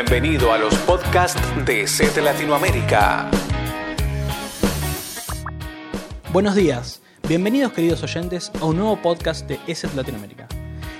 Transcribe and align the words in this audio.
Bienvenido 0.00 0.52
a 0.52 0.58
los 0.58 0.72
podcasts 0.76 1.42
de 1.66 1.84
CET 1.88 2.18
Latinoamérica. 2.18 3.28
Buenos 6.32 6.54
días, 6.54 7.02
bienvenidos 7.26 7.72
queridos 7.72 8.04
oyentes 8.04 8.52
a 8.60 8.66
un 8.66 8.76
nuevo 8.76 8.96
podcast 9.02 9.48
de 9.48 9.58
ESET 9.66 9.92
Latinoamérica. 9.94 10.46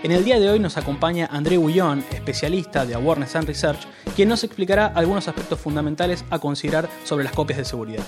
En 0.02 0.10
el 0.10 0.24
día 0.24 0.40
de 0.40 0.50
hoy 0.50 0.58
nos 0.58 0.76
acompaña 0.76 1.28
André 1.30 1.58
Guillón, 1.58 2.04
especialista 2.10 2.84
de 2.84 2.96
Awareness 2.96 3.36
and 3.36 3.46
Research, 3.46 3.86
quien 4.16 4.28
nos 4.28 4.42
explicará 4.42 4.86
algunos 4.86 5.28
aspectos 5.28 5.60
fundamentales 5.60 6.24
a 6.30 6.40
considerar 6.40 6.88
sobre 7.04 7.22
las 7.22 7.32
copias 7.32 7.58
de 7.58 7.66
seguridad. 7.66 8.02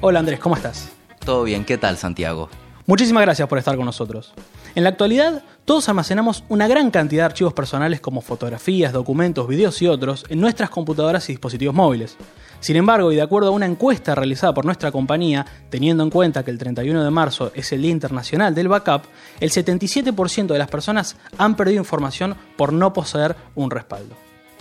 Hola 0.00 0.18
Andrés, 0.18 0.40
¿cómo 0.40 0.56
estás? 0.56 0.88
Todo 1.24 1.44
bien, 1.44 1.64
¿qué 1.64 1.78
tal 1.78 1.98
Santiago? 1.98 2.50
Muchísimas 2.84 3.22
gracias 3.22 3.46
por 3.46 3.58
estar 3.58 3.76
con 3.76 3.86
nosotros. 3.86 4.34
En 4.76 4.84
la 4.84 4.90
actualidad, 4.90 5.42
todos 5.64 5.88
almacenamos 5.88 6.44
una 6.50 6.68
gran 6.68 6.90
cantidad 6.90 7.22
de 7.22 7.26
archivos 7.26 7.54
personales 7.54 7.98
como 7.98 8.20
fotografías, 8.20 8.92
documentos, 8.92 9.48
videos 9.48 9.80
y 9.80 9.86
otros 9.86 10.26
en 10.28 10.38
nuestras 10.38 10.68
computadoras 10.68 11.26
y 11.30 11.32
dispositivos 11.32 11.74
móviles. 11.74 12.18
Sin 12.60 12.76
embargo, 12.76 13.10
y 13.10 13.16
de 13.16 13.22
acuerdo 13.22 13.48
a 13.48 13.52
una 13.52 13.64
encuesta 13.64 14.14
realizada 14.14 14.52
por 14.52 14.66
nuestra 14.66 14.92
compañía, 14.92 15.46
teniendo 15.70 16.02
en 16.02 16.10
cuenta 16.10 16.44
que 16.44 16.50
el 16.50 16.58
31 16.58 17.02
de 17.02 17.10
marzo 17.10 17.52
es 17.54 17.72
el 17.72 17.80
Día 17.80 17.90
Internacional 17.90 18.54
del 18.54 18.68
Backup, 18.68 19.04
el 19.40 19.50
77% 19.50 20.48
de 20.48 20.58
las 20.58 20.68
personas 20.68 21.16
han 21.38 21.56
perdido 21.56 21.78
información 21.78 22.36
por 22.58 22.74
no 22.74 22.92
poseer 22.92 23.34
un 23.54 23.70
respaldo. 23.70 24.14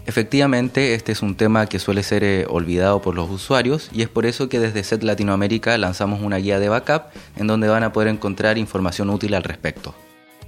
Efectivamente, 0.05 0.93
este 0.93 1.11
es 1.11 1.23
un 1.23 1.35
tema 1.35 1.65
que 1.65 1.79
suele 1.79 2.03
ser 2.03 2.23
eh, 2.23 2.45
olvidado 2.47 3.01
por 3.01 3.15
los 3.15 3.29
usuarios 3.29 3.89
y 3.91 4.01
es 4.01 4.07
por 4.07 4.25
eso 4.25 4.47
que 4.47 4.59
desde 4.59 4.81
SET 4.85 5.03
Latinoamérica 5.03 5.77
lanzamos 5.77 6.21
una 6.21 6.37
guía 6.37 6.57
de 6.59 6.69
backup 6.69 7.07
en 7.35 7.47
donde 7.47 7.67
van 7.67 7.83
a 7.83 7.91
poder 7.91 8.07
encontrar 8.07 8.57
información 8.57 9.09
útil 9.09 9.33
al 9.33 9.43
respecto. 9.43 9.93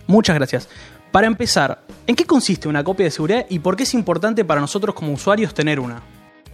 Muchas 0.08 0.36
gracias. 0.36 0.70
Para 1.12 1.28
empezar, 1.28 1.84
¿en 2.06 2.16
qué 2.16 2.26
consiste 2.26 2.68
una 2.68 2.84
copia 2.84 3.06
de 3.06 3.12
seguridad 3.12 3.46
y 3.50 3.60
por 3.60 3.76
qué 3.76 3.84
es 3.84 3.94
importante 3.94 4.44
para 4.46 4.62
nosotros 4.62 4.96
como 4.96 5.14
usuarios 5.14 5.54
tener 5.54 5.80
una? 5.80 6.02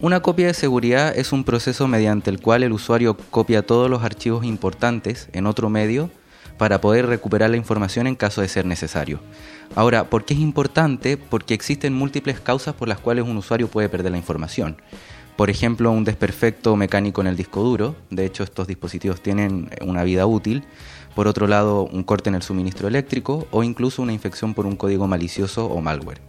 Una 0.00 0.20
copia 0.20 0.48
de 0.48 0.54
seguridad 0.54 1.16
es 1.16 1.32
un 1.32 1.44
proceso 1.44 1.86
mediante 1.86 2.30
el 2.30 2.40
cual 2.40 2.62
el 2.62 2.72
usuario 2.72 3.16
copia 3.30 3.62
todos 3.62 3.88
los 3.88 4.02
archivos 4.02 4.44
importantes 4.44 5.28
en 5.32 5.46
otro 5.46 5.70
medio 5.70 6.10
para 6.58 6.80
poder 6.80 7.06
recuperar 7.06 7.50
la 7.50 7.56
información 7.56 8.06
en 8.06 8.16
caso 8.16 8.40
de 8.40 8.48
ser 8.48 8.66
necesario. 8.66 9.20
Ahora, 9.74 10.04
¿por 10.04 10.24
qué 10.24 10.34
es 10.34 10.40
importante? 10.40 11.16
Porque 11.16 11.54
existen 11.54 11.94
múltiples 11.94 12.40
causas 12.40 12.74
por 12.74 12.88
las 12.88 12.98
cuales 12.98 13.24
un 13.24 13.36
usuario 13.36 13.68
puede 13.68 13.88
perder 13.88 14.12
la 14.12 14.18
información. 14.18 14.76
Por 15.36 15.50
ejemplo, 15.50 15.90
un 15.90 16.04
desperfecto 16.04 16.76
mecánico 16.76 17.20
en 17.20 17.26
el 17.26 17.36
disco 17.36 17.62
duro, 17.62 17.96
de 18.10 18.24
hecho 18.24 18.44
estos 18.44 18.68
dispositivos 18.68 19.20
tienen 19.20 19.68
una 19.80 20.04
vida 20.04 20.26
útil. 20.26 20.64
Por 21.14 21.28
otro 21.28 21.46
lado, 21.46 21.84
un 21.84 22.02
corte 22.02 22.28
en 22.28 22.34
el 22.34 22.42
suministro 22.42 22.88
eléctrico 22.88 23.46
o 23.50 23.62
incluso 23.62 24.02
una 24.02 24.12
infección 24.12 24.54
por 24.54 24.66
un 24.66 24.76
código 24.76 25.06
malicioso 25.06 25.66
o 25.66 25.80
malware. 25.80 26.20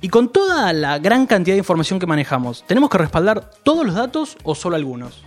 Y 0.00 0.08
con 0.08 0.30
toda 0.30 0.72
la 0.72 0.98
gran 0.98 1.26
cantidad 1.26 1.54
de 1.54 1.58
información 1.58 1.98
que 1.98 2.06
manejamos, 2.06 2.64
¿tenemos 2.66 2.90
que 2.90 2.98
respaldar 2.98 3.50
todos 3.62 3.84
los 3.84 3.94
datos 3.94 4.36
o 4.44 4.54
solo 4.54 4.76
algunos? 4.76 5.24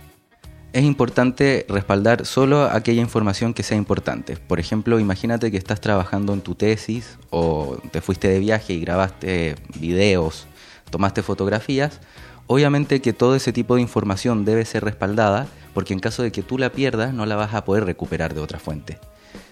es 0.74 0.82
importante 0.82 1.64
respaldar 1.68 2.26
solo 2.26 2.64
aquella 2.64 3.00
información 3.00 3.54
que 3.54 3.62
sea 3.62 3.76
importante. 3.76 4.36
Por 4.36 4.58
ejemplo, 4.58 4.98
imagínate 4.98 5.52
que 5.52 5.56
estás 5.56 5.80
trabajando 5.80 6.34
en 6.34 6.40
tu 6.40 6.56
tesis 6.56 7.16
o 7.30 7.78
te 7.92 8.00
fuiste 8.00 8.26
de 8.26 8.40
viaje 8.40 8.72
y 8.72 8.80
grabaste 8.80 9.54
videos, 9.78 10.48
tomaste 10.90 11.22
fotografías. 11.22 12.00
Obviamente 12.48 13.00
que 13.00 13.12
todo 13.12 13.36
ese 13.36 13.52
tipo 13.52 13.76
de 13.76 13.82
información 13.82 14.44
debe 14.44 14.64
ser 14.64 14.82
respaldada 14.82 15.46
porque 15.74 15.92
en 15.92 16.00
caso 16.00 16.22
de 16.22 16.32
que 16.32 16.42
tú 16.42 16.56
la 16.56 16.70
pierdas 16.70 17.12
no 17.12 17.26
la 17.26 17.36
vas 17.36 17.52
a 17.52 17.64
poder 17.64 17.84
recuperar 17.84 18.32
de 18.32 18.40
otra 18.40 18.58
fuente. 18.58 18.98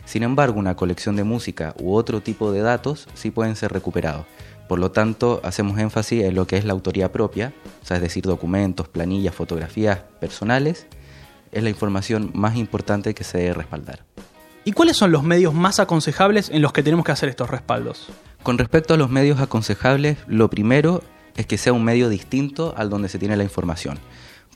Sin 0.05 0.23
embargo, 0.23 0.59
una 0.59 0.77
colección 0.77 1.17
de 1.17 1.25
música 1.25 1.75
u 1.79 1.95
otro 1.95 2.23
tipo 2.23 2.53
de 2.53 2.61
datos 2.61 3.09
sí 3.15 3.31
pueden 3.31 3.57
ser 3.57 3.73
recuperados. 3.73 4.25
Por 4.69 4.79
lo 4.79 4.91
tanto, 4.91 5.41
hacemos 5.45 5.79
énfasis 5.79 6.25
en 6.25 6.35
lo 6.35 6.47
que 6.47 6.57
es 6.57 6.65
la 6.65 6.73
autoría 6.73 7.13
propia, 7.13 7.53
o 7.83 7.87
sea, 7.87 7.97
es 7.97 8.03
decir, 8.03 8.25
documentos, 8.25 8.89
planillas, 8.89 9.35
fotografías 9.35 9.99
personales 10.21 10.87
es 11.51 11.63
la 11.63 11.69
información 11.69 12.31
más 12.35 12.57
importante 12.57 13.15
que 13.15 13.25
se 13.25 13.39
debe 13.39 13.55
respaldar. 13.55 14.05
¿Y 14.65 14.73
cuáles 14.73 14.97
son 14.97 15.13
los 15.13 15.23
medios 15.23 15.55
más 15.55 15.81
aconsejables 15.81 16.49
en 16.49 16.63
los 16.63 16.73
que 16.73 16.83
tenemos 16.83 17.05
que 17.05 17.13
hacer 17.13 17.29
estos 17.29 17.51
respaldos? 17.51 18.09
Con 18.43 18.59
respecto 18.59 18.95
a 18.95 18.97
los 18.97 19.11
medios 19.11 19.41
aconsejables, 19.41 20.19
lo 20.27 20.49
primero 20.49 21.03
es 21.37 21.47
que 21.47 21.59
sea 21.59 21.73
un 21.73 21.85
medio 21.85 22.09
distinto 22.09 22.75
al 22.77 22.89
donde 22.89 23.09
se 23.09 23.19
tiene 23.19 23.37
la 23.37 23.45
información. 23.45 23.99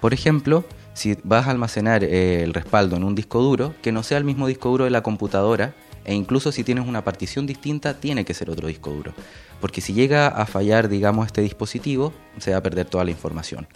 Por 0.00 0.14
ejemplo, 0.14 0.64
si 0.96 1.18
vas 1.24 1.46
a 1.46 1.50
almacenar 1.50 2.02
eh, 2.04 2.42
el 2.42 2.54
respaldo 2.54 2.96
en 2.96 3.04
un 3.04 3.14
disco 3.14 3.42
duro, 3.42 3.74
que 3.82 3.92
no 3.92 4.02
sea 4.02 4.16
el 4.16 4.24
mismo 4.24 4.46
disco 4.46 4.70
duro 4.70 4.84
de 4.84 4.90
la 4.90 5.02
computadora, 5.02 5.74
e 6.06 6.14
incluso 6.14 6.52
si 6.52 6.64
tienes 6.64 6.88
una 6.88 7.04
partición 7.04 7.46
distinta, 7.46 8.00
tiene 8.00 8.24
que 8.24 8.32
ser 8.32 8.48
otro 8.48 8.66
disco 8.66 8.90
duro. 8.90 9.12
Porque 9.60 9.82
si 9.82 9.92
llega 9.92 10.26
a 10.26 10.46
fallar, 10.46 10.88
digamos, 10.88 11.26
este 11.26 11.42
dispositivo, 11.42 12.14
se 12.38 12.52
va 12.52 12.58
a 12.58 12.62
perder 12.62 12.86
toda 12.86 13.04
la 13.04 13.10
información. 13.10 13.66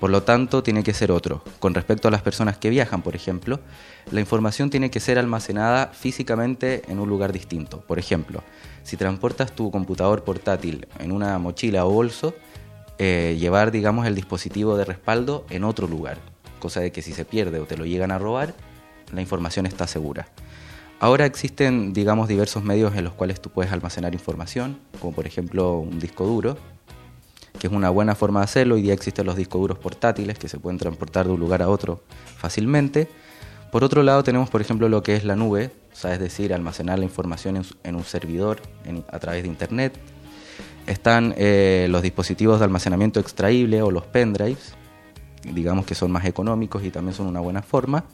Por 0.00 0.08
lo 0.08 0.22
tanto, 0.22 0.62
tiene 0.62 0.82
que 0.82 0.94
ser 0.94 1.12
otro. 1.12 1.44
Con 1.58 1.74
respecto 1.74 2.08
a 2.08 2.10
las 2.10 2.22
personas 2.22 2.56
que 2.56 2.70
viajan, 2.70 3.02
por 3.02 3.14
ejemplo, 3.14 3.60
la 4.10 4.20
información 4.20 4.70
tiene 4.70 4.90
que 4.90 4.98
ser 4.98 5.18
almacenada 5.18 5.88
físicamente 5.88 6.84
en 6.88 7.00
un 7.00 7.08
lugar 7.08 7.32
distinto. 7.32 7.82
Por 7.82 7.98
ejemplo, 7.98 8.42
si 8.82 8.96
transportas 8.96 9.52
tu 9.52 9.70
computador 9.70 10.24
portátil 10.24 10.88
en 10.98 11.12
una 11.12 11.38
mochila 11.38 11.84
o 11.84 11.90
bolso, 11.90 12.34
eh, 12.98 13.36
llevar, 13.38 13.72
digamos, 13.72 14.06
el 14.06 14.14
dispositivo 14.14 14.78
de 14.78 14.86
respaldo 14.86 15.44
en 15.50 15.64
otro 15.64 15.86
lugar, 15.86 16.31
cosa 16.62 16.80
de 16.80 16.92
que 16.92 17.02
si 17.02 17.12
se 17.12 17.24
pierde 17.24 17.58
o 17.58 17.66
te 17.66 17.76
lo 17.76 17.84
llegan 17.84 18.12
a 18.12 18.18
robar, 18.18 18.54
la 19.12 19.20
información 19.20 19.66
está 19.66 19.88
segura. 19.88 20.28
Ahora 21.00 21.26
existen, 21.26 21.92
digamos, 21.92 22.28
diversos 22.28 22.62
medios 22.62 22.94
en 22.94 23.02
los 23.02 23.14
cuales 23.14 23.42
tú 23.42 23.50
puedes 23.50 23.72
almacenar 23.72 24.14
información, 24.14 24.78
como 25.00 25.12
por 25.12 25.26
ejemplo 25.26 25.78
un 25.78 25.98
disco 25.98 26.24
duro, 26.24 26.56
que 27.58 27.66
es 27.66 27.72
una 27.72 27.90
buena 27.90 28.14
forma 28.14 28.38
de 28.38 28.44
hacerlo. 28.44 28.76
Hoy 28.76 28.82
día 28.82 28.94
existen 28.94 29.26
los 29.26 29.34
discos 29.34 29.60
duros 29.60 29.78
portátiles 29.78 30.38
que 30.38 30.48
se 30.48 30.60
pueden 30.60 30.78
transportar 30.78 31.26
de 31.26 31.32
un 31.32 31.40
lugar 31.40 31.62
a 31.62 31.68
otro 31.68 32.04
fácilmente. 32.36 33.08
Por 33.72 33.82
otro 33.82 34.04
lado 34.04 34.22
tenemos, 34.22 34.48
por 34.48 34.60
ejemplo, 34.60 34.88
lo 34.88 35.02
que 35.02 35.16
es 35.16 35.24
la 35.24 35.34
nube, 35.34 35.72
es 35.92 36.18
decir, 36.20 36.54
almacenar 36.54 37.00
la 37.00 37.04
información 37.04 37.64
en, 37.82 37.94
un 37.96 38.04
servidor 38.04 38.62
a 39.10 39.18
través 39.18 39.42
de 39.42 39.48
Internet. 39.48 39.98
Están 40.86 41.34
eh, 41.36 41.88
los 41.90 42.02
dispositivos 42.02 42.60
de 42.60 42.66
almacenamiento 42.66 43.18
extraíble 43.18 43.82
o 43.82 43.90
los 43.90 44.04
pendrives, 44.04 44.76
digamos 45.44 45.86
que 45.86 45.94
son 45.94 46.10
más 46.10 46.24
económicos 46.24 46.84
y 46.84 46.90
también 46.90 47.14
son 47.14 47.26
una 47.26 47.40
buena 47.40 47.62
forma. 47.62 48.04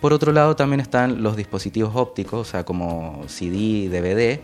Por 0.00 0.12
otro 0.12 0.32
lado 0.32 0.54
también 0.56 0.80
están 0.80 1.22
los 1.22 1.36
dispositivos 1.36 1.92
ópticos, 1.94 2.48
o 2.48 2.50
sea, 2.50 2.64
como 2.64 3.24
CD, 3.26 3.88
DVD, 3.88 4.40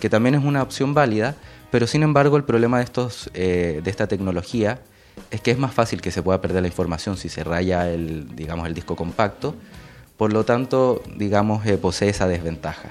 que 0.00 0.10
también 0.10 0.34
es 0.34 0.44
una 0.44 0.62
opción 0.62 0.92
válida, 0.94 1.36
pero 1.70 1.86
sin 1.86 2.02
embargo, 2.02 2.36
el 2.36 2.44
problema 2.44 2.78
de, 2.78 2.84
estos, 2.84 3.30
eh, 3.34 3.80
de 3.82 3.90
esta 3.90 4.06
tecnología 4.06 4.80
es 5.30 5.40
que 5.40 5.50
es 5.50 5.58
más 5.58 5.74
fácil 5.74 6.00
que 6.00 6.10
se 6.10 6.22
pueda 6.22 6.40
perder 6.40 6.62
la 6.62 6.68
información 6.68 7.16
si 7.16 7.28
se 7.28 7.44
raya 7.44 7.90
el, 7.90 8.34
digamos, 8.34 8.66
el 8.66 8.74
disco 8.74 8.96
compacto. 8.96 9.54
Por 10.16 10.32
lo 10.32 10.44
tanto, 10.44 11.02
digamos, 11.16 11.66
eh, 11.66 11.76
posee 11.76 12.10
esa 12.10 12.28
desventaja. 12.28 12.90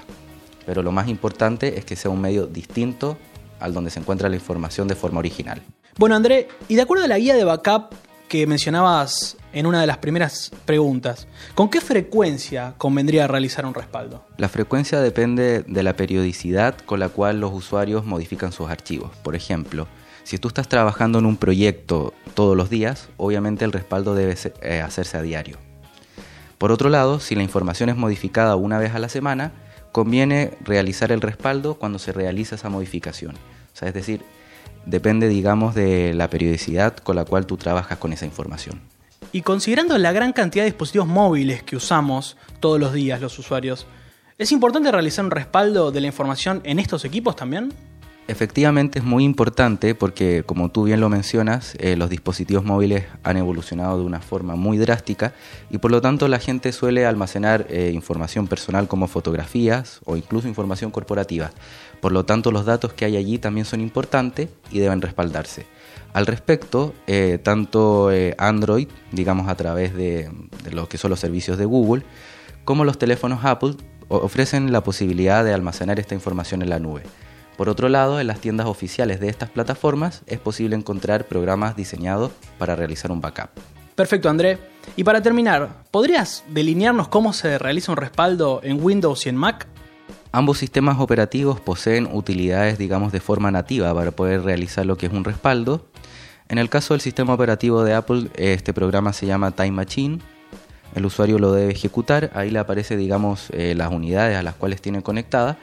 Pero 0.66 0.84
lo 0.84 0.92
más 0.92 1.08
importante 1.08 1.78
es 1.78 1.86
que 1.86 1.96
sea 1.96 2.12
un 2.12 2.22
medio 2.22 2.46
distinto 2.48 3.18
al 3.60 3.74
donde 3.74 3.90
se 3.90 4.00
encuentra 4.00 4.30
la 4.30 4.36
información 4.36 4.88
de 4.88 4.96
forma 4.96 5.20
original. 5.20 5.62
Bueno, 5.98 6.16
André, 6.16 6.48
y 6.68 6.76
de 6.76 6.82
acuerdo 6.82 7.06
a 7.06 7.08
la 7.08 7.18
guía 7.18 7.36
de 7.36 7.44
backup 7.44 7.94
que 8.28 8.48
mencionabas 8.48 9.38
en 9.54 9.66
una 9.66 9.82
de 9.82 9.88
las 9.88 9.98
primeras 10.00 10.52
preguntas, 10.66 11.28
¿con 11.56 11.70
qué 11.70 11.82
frecuencia 11.82 12.74
convendría 12.78 13.28
realizar 13.28 13.66
un 13.66 13.74
respaldo? 13.74 14.26
La 14.38 14.50
frecuencia 14.50 15.00
depende 15.02 15.64
de 15.64 15.84
la 15.84 15.96
periodicidad 15.96 16.76
con 16.78 17.00
la 17.00 17.10
cual 17.10 17.40
los 17.40 17.54
usuarios 17.54 18.06
modifican 18.06 18.52
sus 18.52 18.70
archivos. 18.70 19.12
Por 19.24 19.36
ejemplo, 19.36 19.88
si 20.24 20.38
tú 20.38 20.48
estás 20.48 20.68
trabajando 20.68 21.20
en 21.20 21.26
un 21.26 21.38
proyecto 21.38 22.14
todos 22.34 22.58
los 22.58 22.70
días, 22.70 23.10
obviamente 23.18 23.66
el 23.66 23.72
respaldo 23.72 24.16
debe 24.16 24.36
eh, 24.62 24.82
hacerse 24.82 25.18
a 25.18 25.22
diario. 25.22 25.58
Por 26.58 26.72
otro 26.72 26.90
lado, 26.90 27.20
si 27.20 27.36
la 27.36 27.44
información 27.44 27.90
es 27.90 27.98
modificada 27.98 28.56
una 28.56 28.80
vez 28.80 28.96
a 28.96 29.00
la 29.00 29.10
semana, 29.10 29.52
conviene 29.92 30.58
realizar 30.62 31.12
el 31.12 31.22
respaldo 31.22 31.76
cuando 31.76 32.00
se 32.00 32.14
realiza 32.14 32.56
esa 32.56 32.70
modificación. 32.70 33.36
O 33.36 33.76
sea, 33.76 33.90
es 33.90 33.94
decir, 33.94 34.24
depende, 34.86 35.28
digamos, 35.28 35.76
de 35.76 36.14
la 36.14 36.30
periodicidad 36.30 36.98
con 36.98 37.16
la 37.16 37.26
cual 37.26 37.46
tú 37.46 37.58
trabajas 37.58 37.98
con 37.98 38.14
esa 38.14 38.26
información. 38.26 38.82
Y 39.32 39.42
considerando 39.42 39.98
la 39.98 40.12
gran 40.12 40.34
cantidad 40.34 40.64
de 40.64 40.72
dispositivos 40.72 41.08
móviles 41.08 41.64
que 41.64 41.76
usamos 41.76 42.38
todos 42.60 42.80
los 42.80 42.94
días 42.94 43.22
los 43.22 43.40
usuarios, 43.40 43.88
¿es 44.38 44.52
importante 44.52 44.92
realizar 44.92 45.26
un 45.26 45.32
respaldo 45.32 45.92
de 45.92 46.02
la 46.02 46.08
información 46.08 46.62
en 46.64 46.80
estos 46.80 47.06
equipos 47.06 47.36
también? 47.36 47.74
Efectivamente 48.26 49.00
es 49.00 49.06
muy 49.06 49.26
importante 49.26 49.96
porque, 49.96 50.44
como 50.46 50.72
tú 50.72 50.84
bien 50.84 51.02
lo 51.02 51.10
mencionas, 51.10 51.76
eh, 51.78 51.98
los 51.98 52.10
dispositivos 52.10 52.64
móviles 52.64 53.04
han 53.22 53.36
evolucionado 53.36 54.00
de 54.00 54.06
una 54.06 54.22
forma 54.22 54.56
muy 54.56 54.78
drástica 54.78 55.34
y 55.70 55.80
por 55.80 55.92
lo 55.92 56.00
tanto 56.00 56.30
la 56.30 56.40
gente 56.40 56.72
suele 56.72 57.06
almacenar 57.06 57.68
eh, 57.70 57.92
información 57.94 58.48
personal 58.48 58.88
como 58.88 59.08
fotografías 59.08 60.00
o 60.06 60.16
incluso 60.16 60.48
información 60.48 60.90
corporativa. 60.90 61.52
Por 62.00 62.14
lo 62.14 62.24
tanto 62.24 62.54
los 62.54 62.66
datos 62.66 62.94
que 62.94 63.04
hay 63.04 63.18
allí 63.18 63.40
también 63.40 63.66
son 63.66 63.82
importantes 63.82 64.48
y 64.72 64.80
deben 64.80 65.02
respaldarse. 65.02 65.66
Al 66.14 66.26
respecto, 66.26 66.94
eh, 67.08 67.40
tanto 67.44 68.10
Android, 68.38 68.88
digamos 69.12 69.50
a 69.50 69.56
través 69.56 69.96
de, 69.96 70.30
de 70.64 70.88
que 70.88 70.98
son 70.98 71.10
los 71.10 71.20
servicios 71.20 71.58
de 71.58 71.66
Google, 71.66 72.04
como 72.64 72.86
los 72.86 72.98
teléfonos 72.98 73.44
Apple 73.44 73.76
ofrecen 74.08 74.72
la 74.72 74.82
posibilidad 74.82 75.44
de 75.44 75.54
almacenar 75.54 76.00
esta 76.00 76.16
información 76.16 76.62
en 76.62 76.70
la 76.70 76.80
nube. 76.80 77.04
Por 77.58 77.70
otro 77.70 77.90
lado, 77.90 78.20
en 78.20 78.28
las 78.28 78.40
tiendas 78.40 78.68
oficiales 78.68 79.20
de 79.20 79.30
estas 79.30 79.50
plataformas 79.50 80.24
es 80.26 80.40
posible 80.40 80.76
encontrar 80.76 81.26
programas 81.26 81.76
diseñados 81.76 82.32
para 82.58 82.76
realizar 82.76 83.12
un 83.12 83.22
backup. 83.22 83.50
Perfecto, 83.96 84.30
André. 84.30 84.58
Y 84.96 85.04
para 85.04 85.22
terminar, 85.22 85.84
¿podrías 85.92 86.44
delinearnos 86.50 87.08
cómo 87.10 87.32
se 87.32 87.60
realiza 87.60 87.92
un 87.92 87.98
respaldo 87.98 88.60
en 88.64 88.84
Windows 88.84 89.26
y 89.26 89.30
en 89.30 89.36
Mac? 89.36 89.68
Ambos 90.32 90.58
sistemas 90.58 91.00
operativos 91.00 91.62
poseen 91.62 92.10
utilidades, 92.12 92.80
digamos, 92.80 93.12
de 93.12 93.20
forma 93.20 93.52
nativa 93.52 93.94
para 93.94 94.10
poder 94.10 94.42
realizar 94.42 94.84
lo 94.84 94.98
que 94.98 95.06
es 95.06 95.14
un 95.14 95.24
respaldo. 95.24 95.86
En 96.50 96.58
el 96.58 96.70
caso 96.70 96.96
del 96.96 97.02
sistema 97.02 97.34
operativo 97.34 97.84
de 97.84 97.94
Apple, 97.94 98.30
este 98.36 98.74
programa 98.74 99.14
se 99.14 99.28
llama 99.28 99.52
Time 99.52 99.72
Machine. 99.72 100.20
El 100.96 101.06
usuario 101.06 101.38
lo 101.38 101.52
debe 101.54 101.72
ejecutar, 101.72 102.32
ahí 102.34 102.50
le 102.50 102.60
aparece, 102.60 102.98
digamos, 102.98 103.50
eh, 103.52 103.74
las 103.76 103.92
unidades 103.92 104.38
a 104.38 104.44
las 104.44 104.56
cuales 104.56 104.82
tiene 104.82 105.04
conectada. 105.04 105.58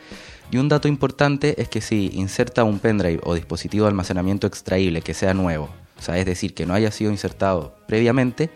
Y 0.50 0.58
un 0.58 0.68
dato 0.68 0.88
importante 0.88 1.60
es 1.62 1.68
que 1.68 1.80
si 1.80 2.10
inserta 2.12 2.64
un 2.64 2.80
pendrive 2.80 3.20
o 3.24 3.34
dispositivo 3.34 3.84
de 3.84 3.90
almacenamiento 3.90 4.48
extraíble 4.48 5.00
que 5.00 5.14
sea 5.14 5.32
nuevo, 5.32 5.68
es 6.08 6.26
decir, 6.26 6.54
que 6.54 6.66
no 6.66 6.74
haya 6.74 6.90
sido 6.90 7.12
insertado 7.12 7.76
previamente, 7.86 8.50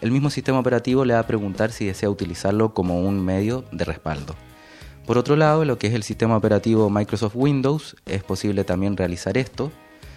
el 0.00 0.12
mismo 0.12 0.30
sistema 0.30 0.60
operativo 0.60 1.04
le 1.04 1.14
va 1.14 1.20
a 1.20 1.26
preguntar 1.26 1.72
si 1.72 1.86
desea 1.86 2.08
utilizarlo 2.08 2.72
como 2.72 3.00
un 3.00 3.24
medio 3.24 3.64
de 3.72 3.84
respaldo. 3.84 4.36
Por 5.06 5.18
otro 5.18 5.34
lado, 5.34 5.64
lo 5.64 5.76
que 5.76 5.88
es 5.88 5.94
el 5.94 6.04
sistema 6.04 6.36
operativo 6.36 6.88
Microsoft 6.88 7.34
Windows, 7.34 7.96
es 8.06 8.22
posible 8.22 8.62
también 8.62 8.96
realizar 8.96 9.36
esto. 9.36 9.72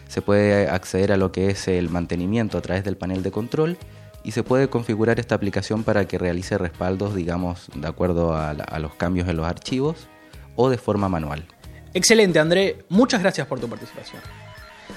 Se 0.08 0.22
puede 0.22 0.70
acceder 0.70 1.12
a 1.12 1.18
lo 1.18 1.32
que 1.32 1.50
es 1.50 1.68
el 1.68 1.90
mantenimiento 1.90 2.58
a 2.60 2.62
través 2.62 2.84
del 2.84 2.98
panel 2.98 3.24
de 3.24 3.32
control 3.32 3.78
y 4.24 4.32
se 4.32 4.44
puede 4.44 4.70
configurar 4.70 5.20
esta 5.20 5.36
aplicación 5.36 5.84
para 5.84 6.06
que 6.06 6.20
realice 6.20 6.60
respaldos, 6.60 7.16
digamos, 7.16 7.70
de 7.74 7.88
acuerdo 7.88 8.36
a, 8.36 8.52
a 8.52 8.80
los 8.80 8.94
cambios 8.94 9.28
en 9.28 9.38
los 9.38 9.48
archivos 9.48 10.08
o 10.56 10.70
de 10.70 10.78
forma 10.78 11.10
manual. 11.10 11.46
Excelente, 11.94 12.40
André. 12.40 12.86
Muchas 12.90 13.22
gracias 13.22 13.48
por 13.48 13.60
tu 13.60 13.68
participación. 13.68 14.22